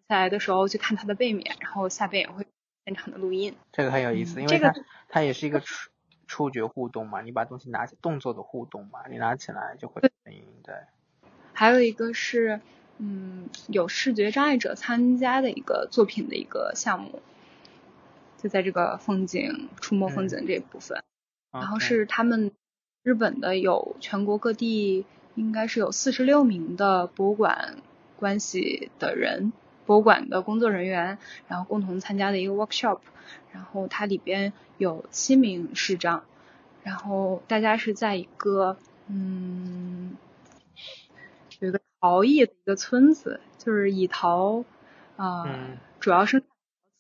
[0.09, 2.45] 下来的时候去看它的背面，然后下边也会
[2.87, 3.55] 现场的录音。
[3.73, 4.75] 这个很有意思，因为它
[5.11, 5.91] 它也是一个触
[6.27, 10.75] 触觉互动嘛，你把东西拿起，动作的互动嘛，你拿起来就会声音对。
[11.53, 12.63] 还有一个是。
[12.99, 17.21] 嗯，有视觉障碍者参加的一个作品的一个项目，
[18.39, 21.03] 就在这个风景触摸风景这一部分，
[21.53, 22.53] 然后是他们
[23.03, 27.83] 日本的有全国各地应该是有四十六名的博物馆
[28.17, 29.53] 关系的人，
[29.87, 31.17] 博物馆的工作人员，
[31.49, 32.99] 然后共同参加的一个 workshop，
[33.53, 36.25] 然后它里边有七名市长，
[36.83, 40.17] 然后大家是在一个嗯
[41.61, 41.81] 有一个。
[41.99, 44.65] 陶艺的一个村子，就是以陶
[45.17, 45.49] 啊，
[45.99, 46.47] 主要是陶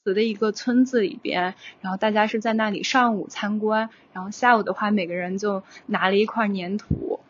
[0.03, 7.21] 瓷的一个村子里边，然后大家是在那里上午参观，然后下午的话，每个人就拿了一块粘土，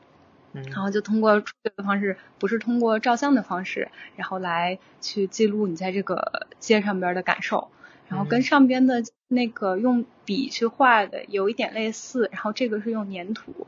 [0.70, 7.68] 然后就通过触觉的方式，不是通过照相的方式，然后来去记录你在这个街上边的感受，
[8.08, 13.66] 然后跟上边的那个用笔去画的有一点类似，然后这个是用粘土。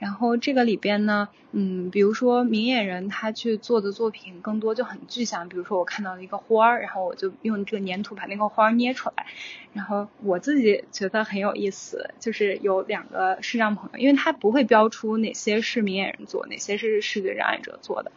[0.00, 9.26] 然后这个里边呢，嗯，比如说明眼人他去做的作品更多就很具象，比如说我看到了一个花儿，然后我就用这个粘土把那个花儿捏出来。
[9.74, 18.10] 然后我自己觉得很有意思，就是有两个视障朋友，因为他不会标出哪些是明眼人做，哪些是视觉障碍者做的，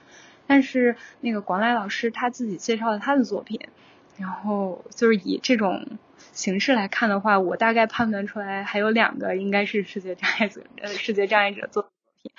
[0.48, 3.60] 但是那个广濑老师他自己介绍了他的作品，
[4.18, 5.86] 然后就是以这种。
[6.34, 12.32] 形式来看的话，我大概判断出来还有两个应该是视觉障碍者，呃，视觉障碍者做的作品。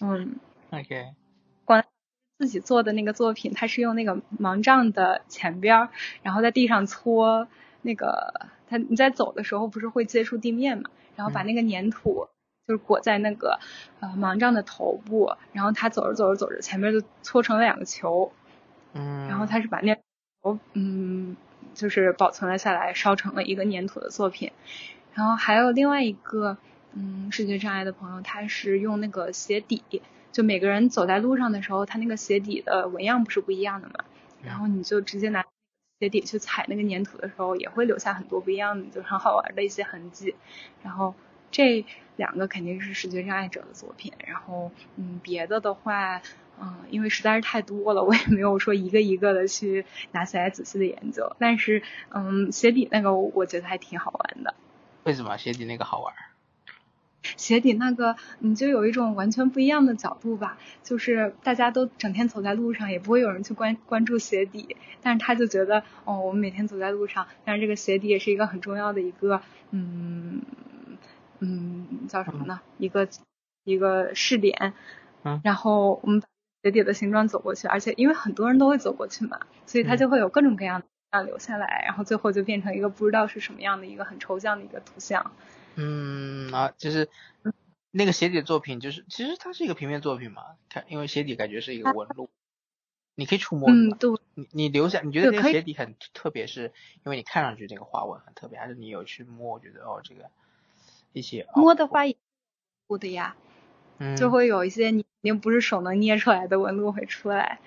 [0.00, 0.36] 嗯，
[0.70, 1.14] OK。
[1.64, 1.82] 光
[2.38, 5.88] 自己做的那个作品，他是用那个盲杖的前边，
[6.22, 7.48] 然后在地上搓
[7.82, 12.28] 那个，他你在走的时候不是会接触地面嘛，然后把那个粘土
[12.66, 13.58] 就是裹在那个
[14.00, 18.32] 呃盲杖的头部，然后他走着走着走着，前面就搓成了两个球。
[18.92, 19.28] 嗯。
[19.28, 19.94] 然后他是把那
[20.42, 21.36] 球，嗯。
[21.80, 24.52] 就是保存了下来，烧成了一个粘土的作品。
[25.14, 26.58] 然后还有另外一个，
[26.92, 34.04] 嗯，视觉障碍的朋友，他是用那个鞋底，就每个人走在路上的时候，他那个鞋底的纹样不是不一样的嘛。
[34.42, 35.42] 然后你就直接拿
[36.00, 40.34] 鞋底去踩那个粘土的时候，也会留下很多不一样的，就很好玩的一些痕迹。
[40.82, 41.14] 然后
[41.50, 44.12] 这两个肯定是视觉障碍者的作品。
[44.26, 46.20] 然后，嗯，别的的话。
[46.62, 51.34] 嗯，因为实在是太多了，我也没有说一个一个的去拿起来仔细的研究。
[51.38, 54.54] 但是，嗯，鞋底那个我觉得还挺好玩的。
[55.04, 56.14] 为什么鞋底那个好玩？
[57.22, 60.58] 鞋底那个，你就有一种完全不一样的角度吧。
[60.82, 70.42] 就是大家都整天走在路上，也不会有人去关关注鞋底，但是他就觉得，哦，我们每天走在路上，但是这个鞋底也是一个很重要的一个，嗯
[71.38, 72.60] 嗯，叫什么呢？
[72.78, 73.08] 一个
[73.64, 74.74] 一个试点。
[75.22, 75.40] 嗯。
[75.42, 76.22] 然后我们。
[76.62, 85.32] 鞋底的形状走过去，而且因为很多人都会走过去嘛，所以它就会有各种各样的样留下来，然后最后就变成一个不知道是什么样的一个很抽象的一个图像。
[85.76, 87.08] 嗯啊，就是
[87.90, 92.28] 那个鞋底作品，就是其实它是一个平面作品嘛，它因为鞋底感觉是一个纹路，
[93.14, 93.70] 你可以触摸。
[93.70, 94.10] 嗯，对。
[94.34, 96.72] 你你留下，你觉得那个鞋底很特别，是
[97.04, 100.30] 因为你看上去那个花纹很特别，还是你有去摸，觉得哦这个
[101.12, 102.00] 一些摸的话，
[102.86, 103.36] 不的呀。
[104.16, 107.60] 就会有一些你肯定不是手能捏出来的纹路会出来。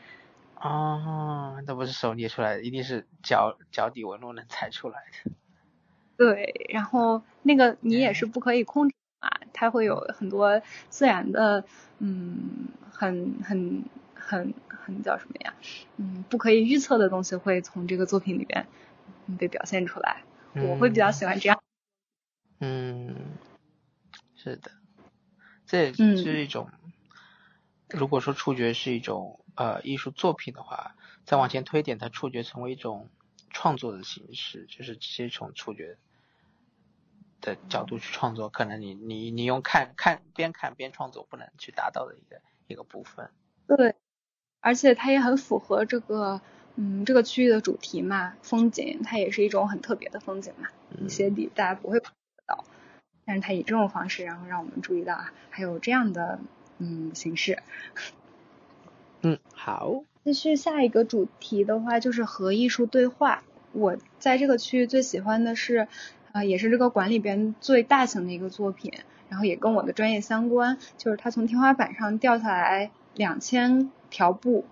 [0.56, 5.32] 哦，那不是手捏出来的，一定是脚脚底纹路能踩出来的。
[6.16, 11.66] 对，然后那个你也是不可以控制嘛，它会有很多自然的，
[12.00, 15.54] 嗯，很很很很叫什么呀？
[15.98, 18.68] 嗯，不可以预测的东西会从这个作品里边
[19.38, 20.24] 被表现出来。
[20.56, 21.60] 我会比较喜欢这样。
[22.60, 23.16] 嗯，
[24.36, 24.72] 是的。
[25.66, 26.70] 这也是一种，
[27.94, 33.08] 如果说触觉是一种呃艺术作品的话，再往前推点，它触觉成为一种
[33.52, 35.98] 创作的形式，就是直接从触觉
[37.40, 43.30] 的角度去创作，可能你你你用看看边看边创作不能去达到的一个一个部分。
[43.68, 43.96] 对，
[44.60, 46.42] 而且它也很符合这个
[46.76, 50.68] 嗯这个区域的主题嘛，风景它也是一种很特别的风景嘛，
[51.08, 52.66] 鞋底大家不会碰得到。
[53.26, 56.40] 但是它以这种方式，然后让我们注意到啊，还有这样的
[56.78, 57.60] 嗯形式。
[59.22, 60.04] 嗯，好。
[60.26, 63.44] 继续下一个主题的话，就是和艺术对话。
[63.74, 65.88] 我在这个区域最喜欢的是
[66.32, 68.94] 啊，也是这个馆里边最大型的一个作品，
[69.30, 74.66] 然后也跟我的专业相关，就是它从天花板上掉下来两千条布，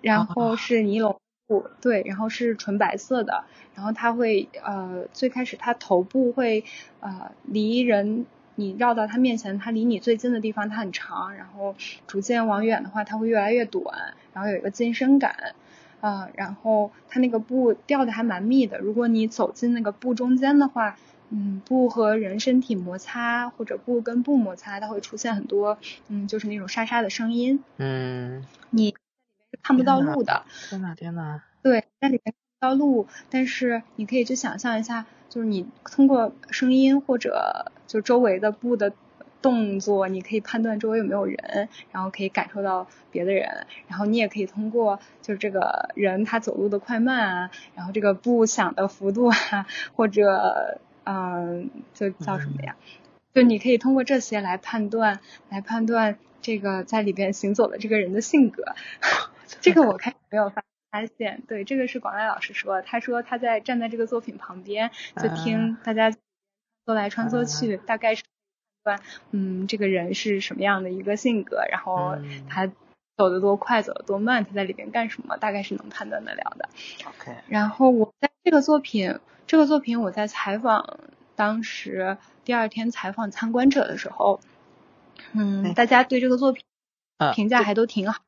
[0.00, 6.64] 然后是尼龙布，对，然后是纯白色的，然后它会呃最开始它头部会
[7.00, 11.74] 呃离人你绕到它面前，它离你最近的地方它很长，然后
[12.06, 15.54] 逐渐往远的话它会越来越短，然后有一个近身感。
[16.00, 20.98] 啊，然后它那个布掉的还蛮密的，如果你走进那个布中间的话，
[21.30, 27.64] 嗯，布和人身体摩擦或者布跟布摩擦，它会出现很多，嗯，就是那种沙沙的声音。
[27.78, 30.44] 嗯，你是看不到路的。
[30.68, 31.40] 天哪天呐。
[31.62, 38.92] 对，在里面看不到路，但是你可以去想象一下，就是你通过声音或者就周围的布的。
[39.44, 52.74] 动作，你可以判断周围有没有人，然后可以感受到别的人，然后你也可以通过就是这个人他走路的快慢啊，然后这个步响的幅度啊，或者嗯，就叫什么呀？
[53.34, 58.64] 就你可以通过这些来判断，来判断这个在里边行走的这个人的性格。
[59.60, 60.64] 这个我开始没有发
[61.02, 68.22] 发现，对，这个是广濑老师说，他说他在站在这个作品旁边，就听大家说来穿梭去，大概是。
[69.30, 71.64] 嗯，这个人是什么样的一个性格？
[71.70, 72.18] 然后
[72.50, 72.66] 他
[73.16, 75.38] 走得多快，走得多慢，他在里边干什么？
[75.38, 76.68] 大概是能判断得了的。
[77.06, 77.34] OK。
[77.48, 81.00] 然后我在这个作品，这个作品我在采访
[81.34, 84.40] 当时第二天采访参观者的时候，
[85.32, 86.62] 嗯，大家对这个作品
[87.34, 88.20] 评价还都挺好。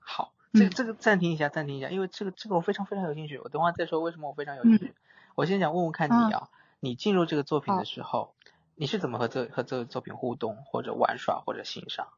[0.00, 3.38] 好，这这个暂停一下，暂停一下，因为这个这个我非常非常有兴趣。
[3.38, 4.94] 我等会再说为什么我非常有兴趣。
[5.34, 6.48] 我先想问问看你啊，
[6.80, 8.34] 你进入这个作品的时候。
[8.74, 12.08] 你是怎么和这和这个作品互动，或者玩耍，或者欣赏？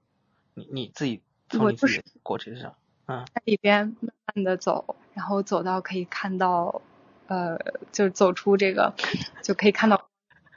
[0.55, 6.81] 你你自己从你自己的过程上，嗯，在里边慢慢的走，然后走到可以看到，
[7.27, 7.59] 呃，
[7.91, 8.95] 就走出这个，
[9.43, 10.09] 就可以看到，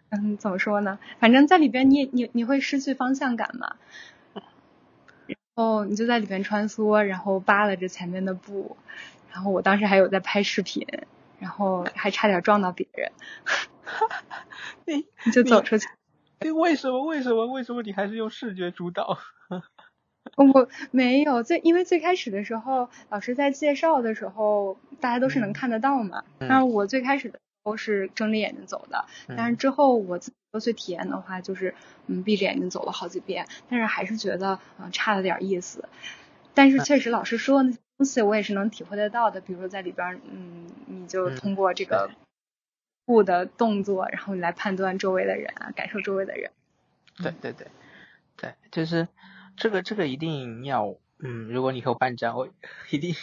[0.09, 0.99] 嗯，怎么说呢？
[1.19, 4.16] 反正在里边你你你会失去方向感嘛，然
[5.57, 8.77] 后你就在里面穿梭，然后扒拉着前面的布，
[9.31, 10.87] 然后我当时还有在拍视频，
[11.39, 13.11] 然后还差点撞到别人。
[14.85, 15.87] 你你就走出去。
[16.41, 17.03] 你为什么？
[17.03, 17.47] 为什么？
[17.47, 19.17] 为什么你还是用视觉主导？
[20.35, 26.23] 我没有最，因为最开始的时候，老师在介绍的时候，大家都是能看得到嘛。
[26.37, 27.39] 但是我最开始的
[27.75, 31.75] 时候是睁着眼睛走的，但是之后我自己去体验的话，就是
[32.07, 35.87] 嗯闭着眼睛走了好几遍，但是还是觉得嗯差了点意思。
[36.53, 42.09] 但是确实老师说那些东西我也是能体会得到的，比如说在里边，嗯，你就通过这个。
[43.07, 46.51] 步的动作，然后你来判断周围的人啊，感受周围的人。
[47.15, 47.67] 对对对，
[48.35, 49.07] 对，就是
[49.55, 52.47] 这个这个一定要，嗯，如果你和我办展，我
[52.91, 53.17] 一定要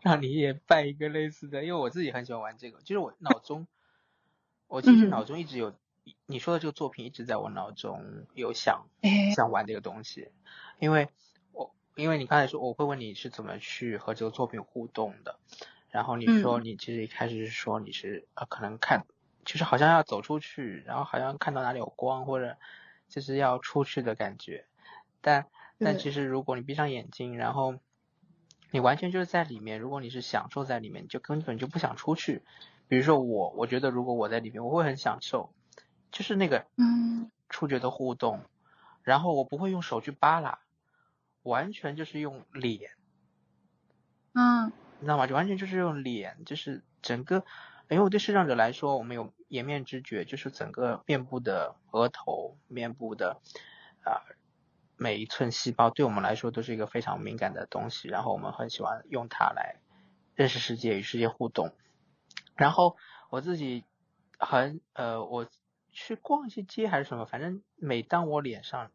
[0.00, 2.80] 让你也办一个类似的，因为我自己很喜欢玩这个。
[2.80, 3.66] 就是我脑中，
[4.68, 5.74] 我其实脑中一直有
[6.24, 8.86] 你说的这个作品，一直在我脑中有想
[9.36, 10.30] 想玩这个东西。
[10.78, 11.08] 因为
[11.52, 15.38] 我因为你刚才说，我会问你是怎么去和这个作品互动的。
[15.90, 19.04] 然后你说你其实一开始是说你是呃可能看，
[19.44, 22.56] 就是好像要走出去，然后好像看到哪里有光或者
[23.08, 24.64] 就是要出去的感觉，
[25.20, 25.46] 但
[25.80, 27.74] 但其实如果你闭上眼睛，然后
[28.70, 32.42] 你完全就是在里面，如果你是享受在里面，就根本就不想出去。
[32.86, 35.52] 比如说我，我觉得如果我在里面，我会很享受，
[36.12, 38.42] 就是那个嗯触觉的互动，
[39.02, 40.60] 然后我不会用手去扒拉，
[41.42, 42.90] 完全就是用脸，
[44.34, 44.72] 嗯。
[45.02, 45.26] 你知道吗？
[45.26, 47.36] 就完全就是用脸，就是整个，
[47.88, 53.40] 因为我对视障者来说，我们有颜面知觉，就是整个面部的额头、面部的
[54.04, 54.20] 啊
[55.02, 58.06] 每一寸细胞，对我们来说都是一个非常敏感的东西。
[58.08, 59.76] 然后我们很喜欢用它来
[60.34, 61.72] 认识世界、与世界互动。
[62.54, 62.98] 然后
[63.30, 63.86] 我自己
[64.38, 65.46] 很呃，我
[65.90, 68.90] 去逛一些街还是什么，反正每当我脸上。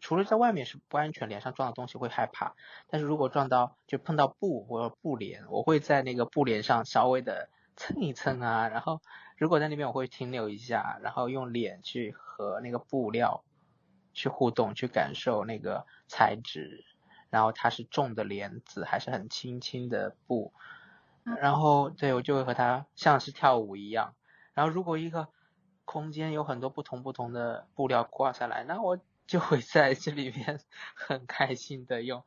[0.00, 2.54] 除了在外面是不安全，脸上撞到东西会害怕，
[2.86, 9.02] 但是如果撞到就碰到布或者布帘，我会在那个布帘上稍微的蹭一蹭啊，然后
[9.36, 13.42] 如果在那边我会停留一下，然后用脸去和那个布料
[14.18, 16.84] 去互动，去感受那个材质，
[17.30, 20.52] 然后它是重的帘子还是很轻轻的布，
[21.24, 24.14] 然后对我就会和它像是跳舞一样，
[24.54, 25.28] 然后如果一个
[25.84, 28.98] 空间有很多不同不同的布料挂下来，那我。
[29.28, 30.58] 就会 在这里面
[30.96, 32.24] 很开心的用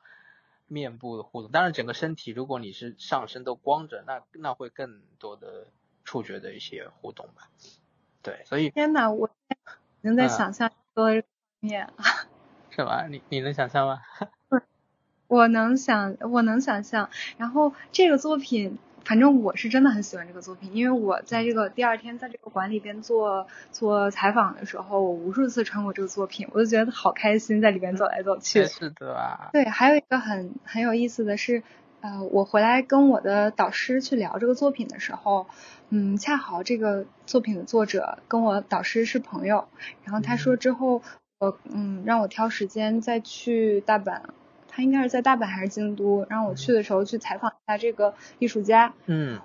[0.67, 5.65] 面部的互动，当然整个身体，如果你是上身都光着，那那会更多的
[6.05, 7.49] 触觉的一些互动吧。
[8.21, 9.31] 对，所以天呐，我
[10.01, 11.09] 能在想象多
[11.61, 12.03] 面啊？
[12.69, 13.07] 是吧？
[13.09, 13.99] 你你能想象吗？
[15.27, 17.09] 我能想，我能想象。
[17.37, 18.77] 然后这个作品。
[19.03, 28.63] 反正我是真的很喜欢这个作品，因为我在这个第二天在这个馆里边做做采访的时候，我无数次穿过这个作品，我就觉得好开心，在里边走来走去。
[28.65, 29.49] 是的啊。
[29.53, 31.63] 对，还有一个很很有意思的是，
[32.01, 35.47] 呃，我回来跟我的导师去聊这个作品的时候，
[35.89, 39.67] 嗯，恰好这个作品的作者跟我导师是朋友，
[40.03, 41.01] 然后他说之后
[41.41, 44.21] 我嗯让我挑时间再去大阪，
[44.67, 49.39] 他应该是在大阪还是京都，让我去的时候去采访一下这个艺术家，嗯，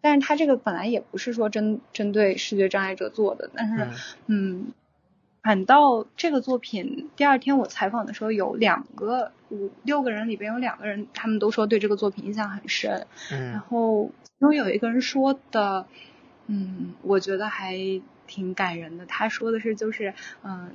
[0.00, 3.88] 但是他这个本来也不是说针针对视觉障碍者做的，但是
[4.26, 4.72] 嗯。
[5.42, 13.06] 反倒这个作品，第二天我采访的时候，有两个五六个人里边有两个人，他们都说对这个作品印象很深。
[13.30, 13.52] 嗯。
[13.52, 15.86] 然后其中有一个人说的，
[16.48, 17.76] 嗯，我觉得还
[18.26, 19.06] 挺感人的。
[19.06, 20.70] 他说的是，就是嗯，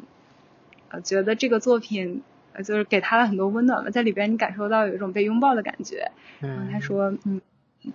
[0.89, 2.23] 呃，觉得这个作品
[2.53, 6.11] 呃，就是给他了很多温暖嘛，在里边你感受到有一种被拥抱的感觉。
[6.41, 6.69] 嗯。
[6.71, 7.41] 他说，嗯，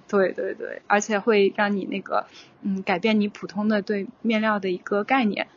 [0.08, 2.26] 对对对，而且会让你那个
[2.62, 5.48] 嗯，改变你普通的对面料的一个概念。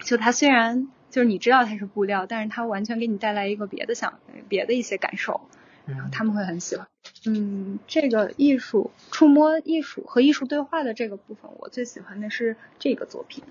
[0.00, 4.18] 就它虽然就是你知道它是布料，但是它完全给你带来一个别的想
[4.48, 5.42] 别的一些感受，
[5.86, 6.86] 然后他们会很喜欢。
[7.26, 13.44] 嗯，这个艺术触摸艺术和艺术对话的这个部分，我最喜欢的是这个作品。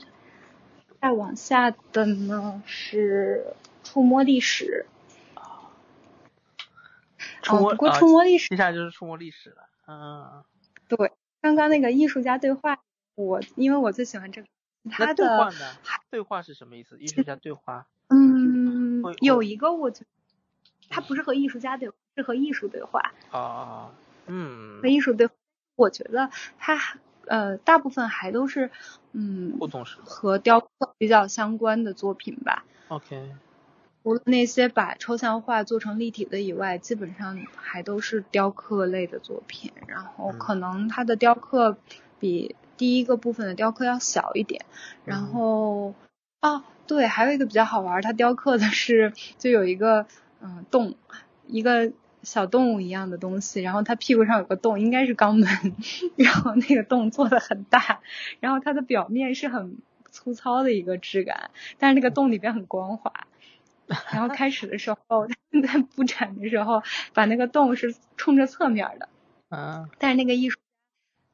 [1.02, 3.54] 再往下的呢是
[3.84, 4.86] 触摸历史。
[7.42, 9.70] 触摸不过触摸历史，接下来就是触摸历史了。
[9.88, 10.44] 嗯，
[10.88, 12.80] 对，刚刚那个艺术家对话，
[13.16, 14.48] 我因为我最喜欢这个。
[14.92, 15.52] 他的
[16.10, 16.98] 对话是什么意思？
[17.00, 17.88] 艺术家对话？
[18.08, 20.08] 嗯，有一个我觉得
[20.90, 23.14] 他不是和艺术家对，是和艺术对话。
[23.32, 23.90] 啊，
[24.28, 24.82] 嗯。
[24.82, 25.30] 和艺术对，
[25.76, 26.78] 我觉得它
[27.26, 28.70] 呃大部分还都是
[29.14, 32.66] 嗯互动式和雕刻比较相关的作品吧。
[32.90, 33.32] OK。
[34.04, 39.72] 除了那些把抽象画做成立体的以外，基本上还都是雕刻类的作品。
[39.88, 41.78] 然后可能它的雕刻
[42.20, 42.56] 比。
[42.80, 44.66] 第一个部分的雕刻要小一点，
[45.04, 45.94] 然后
[46.40, 50.06] 哦对，还有一个比较好玩，它雕刻的是就有一个
[50.42, 50.96] 嗯洞，
[51.46, 51.92] 一个
[52.24, 55.76] 小动物一样的东西，然后它屁股上有个洞，应该是肛门，
[56.16, 58.02] 然后那个洞做的很大，
[58.40, 59.78] 然后它的表面是很
[60.12, 63.28] 粗糙的一个质感，但是那个洞里边很光滑，
[64.12, 65.28] 然后开始的时候
[65.64, 69.10] 在布展的时候把那个洞是冲着侧面的，
[69.50, 70.60] 啊，但是那个艺术。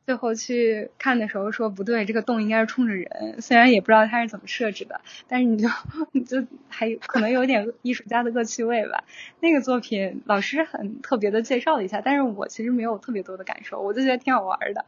[0.06, 3.41] 最后去看的时候说不对，这个洞应该是冲着人。
[3.41, 5.68] 虽然也不知道它是怎么设置的，但是你就
[6.12, 9.03] 你就还可能有点艺术家的恶趣味吧。
[9.39, 14.86] 那个作品老师很特别的介绍了一下，但是我其实没有特别多的感受，我就觉得挺好玩的。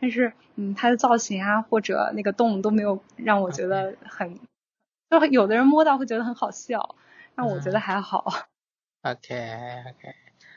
[0.00, 4.40] 但是嗯，它的造型啊或者那个洞都没有让我觉得很，
[5.08, 6.96] 就有的人摸到会觉得很好笑，
[7.36, 8.24] 但我觉得还好。
[9.02, 10.14] OK OK，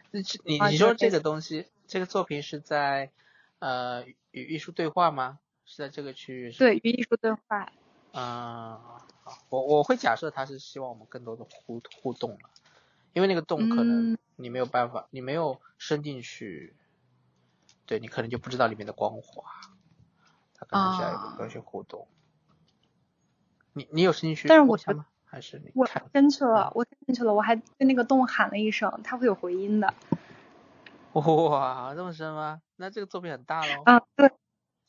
[0.09, 3.11] 那你你说这个东西，这个作品是在。
[3.59, 5.39] 呃，与艺术对话吗？
[5.65, 6.51] 是在这个区域？
[6.51, 7.71] 对，与艺术对话。
[8.13, 8.79] 嗯，
[9.49, 12.49] 我我会假设他是希望我们更多的互互动了，
[13.13, 16.73] 因为那个洞可能你没有办法，你没有伸进去，
[17.85, 19.43] 对你可能就不知道里面的光滑，
[20.55, 22.07] 他可能需要有一些互动。
[23.73, 25.05] 你你有伸进去但是我吗？
[25.25, 29.93] 还是你我伸去了，我伸进去了，我还对那个洞喊了一声，它会有回音的。
[31.49, 32.61] 哇，这么深吗？
[32.75, 33.83] 那这个作品很大喽。
[33.85, 34.31] 啊，对，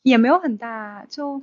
[0.03, 1.41] 也没有很大，就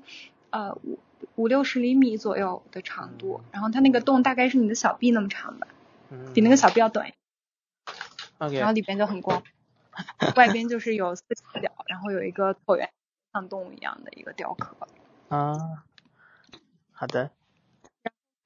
[0.51, 0.99] 呃五
[1.35, 5.67] 五六十厘米左右的长度，然后它那个洞大概是你的小臂那么长吧，
[6.33, 7.13] 比那个小臂要短。
[8.39, 8.57] OK。
[8.57, 9.43] 然后里边就很光，
[10.37, 11.23] 外边就是有四
[11.61, 12.91] 角，然后有一个椭圆
[13.33, 14.77] 像动物一样的一个雕刻。
[15.29, 15.85] 啊，
[16.93, 17.31] 好的。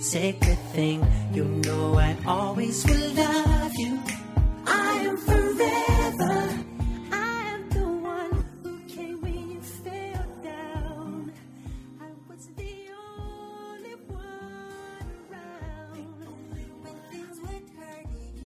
[0.00, 1.06] sacred thing.
[1.32, 4.02] You know I always will love you.
[4.66, 5.89] I am forever.